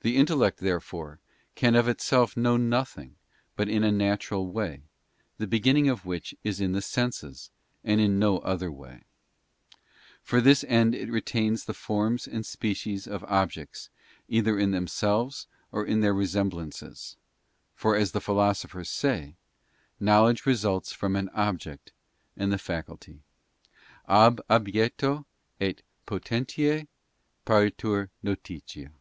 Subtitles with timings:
[0.00, 1.18] The intellect, therefore,
[1.56, 3.16] can of itself know nothing
[3.56, 4.82] but in a natural way,
[5.38, 7.50] the beginning of which is in the senses,
[7.82, 9.02] and in no other way.
[10.22, 13.90] For this end it retains the forms and species of objects
[14.28, 17.16] either in themselves or in their resemblances:
[17.74, 19.34] for as the philosophers say,
[19.98, 21.90] know ledge results from an object
[22.36, 23.24] and the faculty.
[24.06, 25.24] .Ab objecto
[25.60, 26.86] et potentia
[27.44, 28.92] paritur notitia.